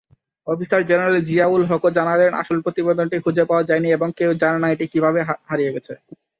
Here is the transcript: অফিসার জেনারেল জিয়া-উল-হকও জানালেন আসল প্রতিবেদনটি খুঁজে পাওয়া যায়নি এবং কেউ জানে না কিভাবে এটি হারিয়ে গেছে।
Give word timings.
অফিসার 0.47 0.81
জেনারেল 0.89 1.17
জিয়া-উল-হকও 1.27 1.95
জানালেন 1.97 2.31
আসল 2.41 2.57
প্রতিবেদনটি 2.65 3.17
খুঁজে 3.25 3.43
পাওয়া 3.49 3.67
যায়নি 3.69 3.89
এবং 3.91 4.07
কেউ 4.17 4.31
জানে 4.41 4.57
না 4.59 4.67
কিভাবে 4.85 5.19
এটি 5.21 5.39
হারিয়ে 5.49 5.73
গেছে। 5.75 5.93